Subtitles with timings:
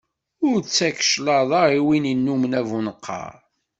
[0.47, 3.35] Ur ttak cclaḍa i win innumen abuneqqaṛ.